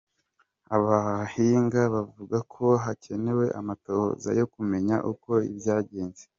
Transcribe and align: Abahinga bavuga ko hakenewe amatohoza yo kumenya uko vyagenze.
Abahinga 0.75 1.79
bavuga 1.93 2.37
ko 2.53 2.65
hakenewe 2.83 3.45
amatohoza 3.59 4.29
yo 4.39 4.45
kumenya 4.53 4.95
uko 5.11 5.29
vyagenze. 5.59 6.23